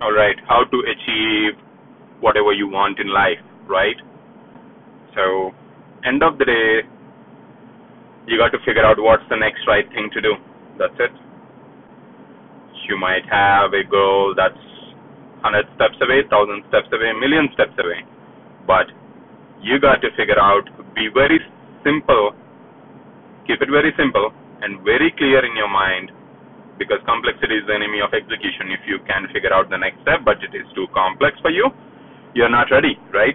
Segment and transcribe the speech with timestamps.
[0.00, 1.58] all right, how to achieve
[2.20, 3.96] whatever you want in life, right?
[5.14, 5.50] So,
[6.06, 6.86] end of the day,
[8.26, 10.34] you got to figure out what's the next right thing to do.
[10.78, 11.10] That's it.
[12.88, 14.62] You might have a goal that's
[15.42, 18.06] 100 steps away, 1000 steps away, million steps away.
[18.66, 18.86] But
[19.60, 21.40] you got to figure out, be very
[21.82, 22.32] simple,
[23.46, 24.30] keep it very simple
[24.62, 26.10] and very clear in your mind
[26.78, 28.70] because complexity is the enemy of execution.
[28.70, 31.68] If you can figure out the next step, but it is too complex for you,
[32.34, 33.34] you're not ready, right?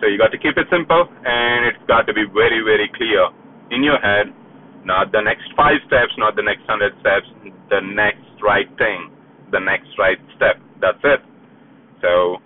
[0.00, 3.30] So you got to keep it simple and it's got to be very, very clear
[3.70, 4.30] in your head,
[4.84, 7.26] not the next five steps, not the next hundred steps,
[7.70, 9.10] the next right thing,
[9.50, 10.60] the next right step.
[10.80, 11.20] That's it.
[12.02, 12.38] So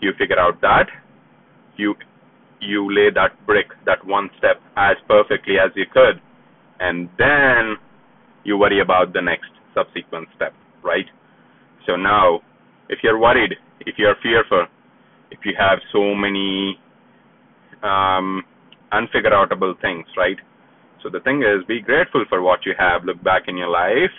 [0.00, 0.86] you figure out that,
[1.76, 1.94] you
[2.60, 6.20] you lay that brick, that one step as perfectly as you could,
[6.78, 7.80] and then
[8.44, 11.06] you worry about the next subsequent step, right?
[11.86, 12.40] So now,
[12.88, 14.66] if you're worried, if you're fearful,
[15.30, 16.78] if you have so many
[17.82, 18.42] um,
[19.80, 20.36] things, right?
[21.02, 23.04] So the thing is, be grateful for what you have.
[23.04, 24.12] Look back in your life,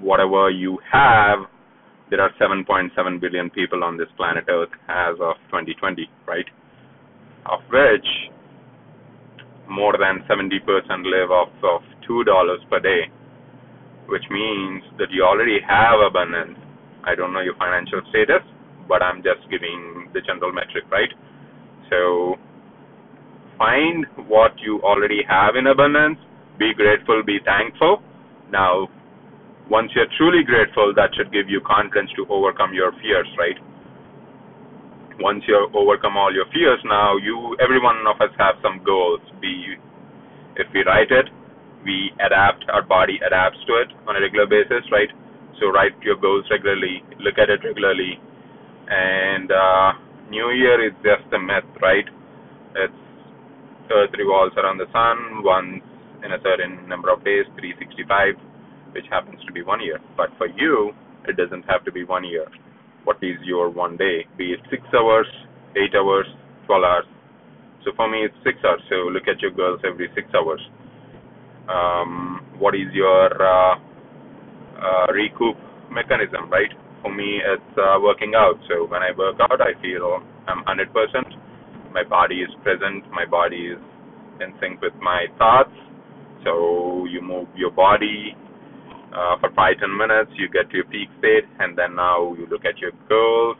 [0.00, 1.40] whatever you have.
[2.10, 6.46] There are 7.7 billion people on this planet Earth as of 2020, right?
[7.46, 8.06] Of which
[9.68, 10.58] more than 70%
[11.04, 13.02] live off of $2 per day,
[14.10, 16.58] which means that you already have abundance.
[17.06, 18.42] I don't know your financial status,
[18.90, 21.08] but I'm just giving the general metric, right?
[21.88, 22.34] So
[23.56, 26.18] find what you already have in abundance,
[26.58, 28.02] be grateful, be thankful.
[28.50, 28.88] Now,
[29.70, 33.56] once you're truly grateful, that should give you confidence to overcome your fears, right?
[35.20, 39.20] Once you overcome all your fears, now you, every one of us have some goals.
[39.40, 39.76] Be,
[40.56, 41.30] if we write it,
[41.84, 45.10] we adapt, our body adapts to it on a regular basis, right?
[45.60, 48.18] So write your goals regularly, look at it regularly,
[48.90, 49.92] and uh,
[50.30, 52.06] New Year is just a myth, right?
[52.76, 52.94] It's
[53.90, 55.82] Earth revolves around the sun once
[56.24, 58.36] in a certain number of days, 365,
[58.94, 59.98] which happens to be one year.
[60.16, 60.92] But for you,
[61.28, 62.46] it doesn't have to be one year.
[63.04, 64.26] What is your one day?
[64.38, 65.26] Be it six hours,
[65.76, 66.26] eight hours,
[66.66, 67.06] 12 hours.
[67.84, 68.82] So for me, it's six hours.
[68.90, 70.60] So look at your goals every six hours.
[71.70, 73.76] Um, what is your uh,
[74.80, 75.56] uh, recoup
[75.92, 76.70] mechanism, right?
[77.02, 78.58] for me it's uh, working out.
[78.68, 80.92] So when I work out, I feel I'm 100%.
[81.92, 83.04] My body is present.
[83.12, 83.80] My body is
[84.40, 85.72] in sync with my thoughts.
[86.44, 88.36] So you move your body
[89.14, 90.30] uh, for five ten minutes.
[90.36, 93.56] You get to your peak state, and then now you look at your goals.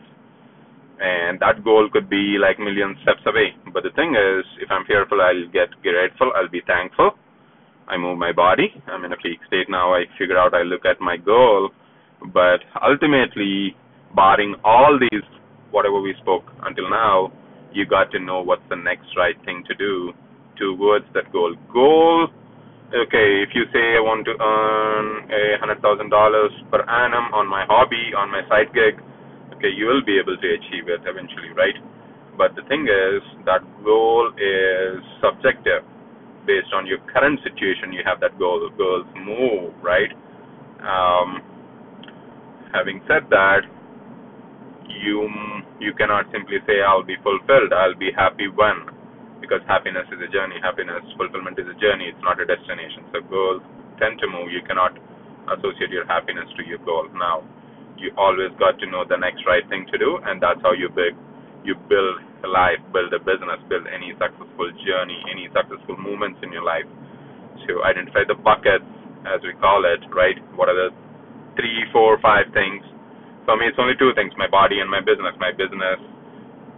[1.01, 3.53] And that goal could be like million steps away.
[3.73, 6.31] But the thing is, if I'm fearful, I'll get grateful.
[6.35, 7.11] I'll be thankful.
[7.87, 8.73] I move my body.
[8.87, 9.93] I'm in a peak state now.
[9.93, 10.53] I figure out.
[10.53, 11.69] I look at my goal
[12.33, 13.75] but ultimately,
[14.15, 15.25] barring all these,
[15.71, 17.33] whatever we spoke until now,
[17.73, 20.13] you got to know what's the next right thing to do
[20.57, 21.55] towards that goal.
[21.73, 22.27] Goal,
[22.93, 27.47] okay, if you say I want to earn a hundred thousand dollars per annum on
[27.47, 29.01] my hobby, on my side gig,
[29.57, 31.75] okay, you will be able to achieve it eventually, right?
[32.37, 35.80] But the thing is, that goal is subjective.
[36.51, 38.59] Based on your current situation, you have that goal.
[38.75, 40.11] Goals move, right?
[40.83, 41.39] Um,
[42.75, 43.63] having said that,
[44.91, 45.31] you
[45.79, 48.91] you cannot simply say I'll be fulfilled, I'll be happy when,
[49.39, 50.59] because happiness is a journey.
[50.61, 52.11] Happiness, fulfillment is a journey.
[52.11, 53.07] It's not a destination.
[53.15, 53.63] So goals
[53.97, 54.51] tend to move.
[54.51, 54.91] You cannot
[55.55, 57.07] associate your happiness to your goal.
[57.15, 57.47] Now,
[57.95, 60.89] you always got to know the next right thing to do, and that's how you
[60.91, 61.15] build
[61.63, 62.19] you build
[62.49, 66.87] life, build a business, build any successful journey, any successful movements in your life.
[67.67, 68.87] So identify the buckets,
[69.27, 70.37] as we call it, right?
[70.57, 70.89] What are the
[71.57, 72.83] three, four, five things.
[73.45, 75.33] For me, it's only two things: my body and my business.
[75.39, 75.99] My business,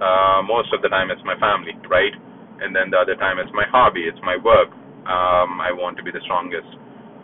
[0.02, 2.14] uh, most of the time, it's my family, right?
[2.62, 4.72] And then the other time, it's my hobby, it's my work.
[5.10, 6.70] Um, I want to be the strongest,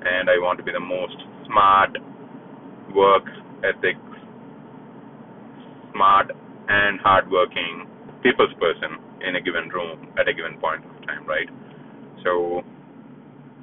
[0.04, 1.18] and I want to be the most
[1.48, 1.96] smart,
[2.96, 3.26] work
[3.64, 4.02] ethics,
[5.94, 6.32] smart
[6.70, 7.89] and hardworking
[8.24, 11.48] people's person in a given room at a given point of time, right?
[12.24, 12.62] So,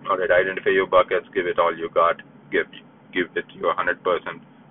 [0.08, 2.16] all right, identify your buckets, give it all you got,
[2.52, 2.66] give
[3.12, 3.96] give it your 100%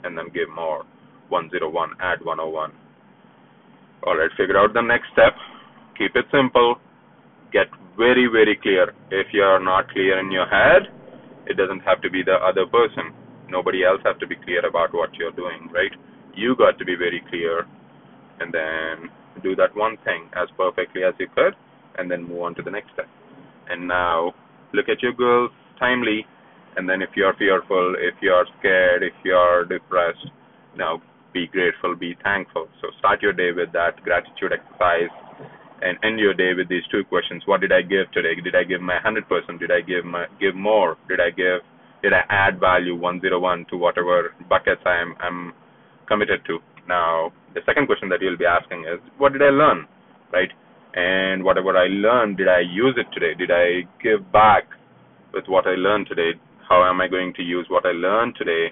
[0.04, 0.86] and then give more.
[1.30, 2.72] 101 add 101
[4.06, 5.34] all right figure out the next step.
[5.98, 6.76] Keep it simple.
[7.52, 7.68] Get
[7.98, 8.94] very very clear.
[9.10, 10.84] If you are not clear in your head
[11.48, 13.14] it doesn't have to be the other person.
[13.50, 15.92] Nobody else has to be clear about what you're doing right?
[16.36, 17.66] You got to be very clear
[18.40, 19.10] and then
[19.46, 21.54] do that one thing as perfectly as you could
[21.98, 23.10] and then move on to the next step
[23.70, 24.34] and now
[24.74, 26.26] look at your goals timely
[26.76, 30.28] and then if you're fearful, if you're scared, if you're depressed,
[30.78, 31.02] now
[31.34, 32.68] be grateful, be thankful.
[32.82, 35.12] So start your day with that gratitude exercise
[35.82, 37.44] and end your day with these two questions.
[37.46, 38.36] What did I give today?
[38.42, 39.60] Did I give my 100%?
[39.60, 40.98] Did I give my give more?
[41.08, 41.62] Did I give
[42.04, 45.54] did I add value 101 to whatever buckets I'm I'm
[46.08, 46.60] committed to?
[46.88, 49.88] Now, the second question that you'll be asking is what did I learn?
[50.32, 50.50] Right?
[50.94, 53.34] And whatever I learned, did I use it today?
[53.38, 54.64] Did I give back
[55.34, 56.40] with what I learned today?
[56.68, 58.72] How am I going to use what I learned today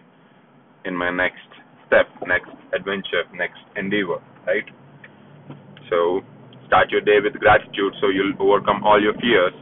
[0.86, 1.45] in my next
[1.88, 4.65] step, next adventure, next endeavor, right?
[5.89, 6.21] So
[6.68, 9.54] start your day with gratitude so you'll overcome all your fears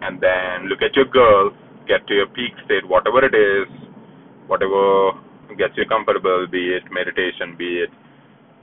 [0.00, 1.50] and then look at your goal,
[1.86, 3.68] get to your peak state, whatever it is,
[4.46, 5.12] whatever
[5.58, 7.90] gets you comfortable, be it meditation, be it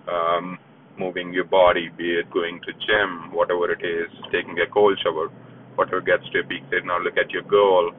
[0.09, 0.57] um,
[0.97, 5.29] moving your body, be it going to gym, whatever it is, taking a cold shower,
[5.75, 6.85] whatever gets to your peak state.
[6.85, 7.91] Now look at your goal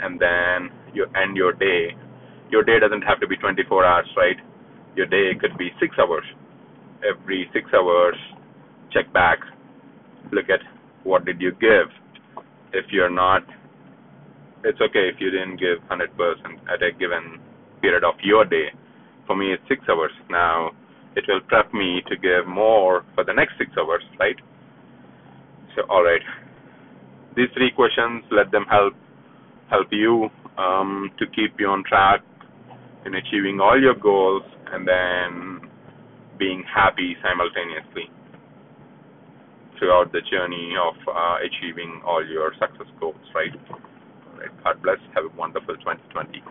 [0.00, 1.94] and then you end your day
[2.50, 4.36] your day doesn't have to be 24 hours, right?
[4.96, 6.24] Your day could be six hours.
[7.02, 8.16] Every six hours,
[8.92, 9.38] check back,
[10.32, 10.60] look at
[11.02, 11.90] what did you give.
[12.72, 13.42] If you're not,
[14.64, 16.08] it's okay if you didn't give 100%
[16.72, 17.40] at a given
[17.84, 18.72] period of your day.
[19.26, 20.12] For me, it's six hours.
[20.30, 20.70] Now,
[21.16, 24.36] it will prep me to give more for the next six hours, right?
[25.76, 26.24] So, all right.
[27.36, 28.94] These three questions, let them help
[29.68, 32.20] help you um, to keep you on track
[33.04, 34.42] in achieving all your goals
[34.72, 35.68] and then
[36.38, 38.08] being happy simultaneously
[39.78, 43.52] throughout the journey of uh, achieving all your success goals, right?
[44.62, 44.98] God bless.
[45.14, 46.42] Have a wonderful 2020.